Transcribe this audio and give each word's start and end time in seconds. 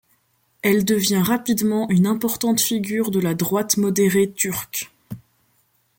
Elle 0.63 0.83
devient 0.83 1.19
rapidement 1.21 1.87
une 1.91 2.07
importante 2.07 2.59
figure 2.59 3.11
de 3.11 3.19
la 3.19 3.35
droite 3.35 3.77
modérée 3.77 4.31
turque. 4.33 4.89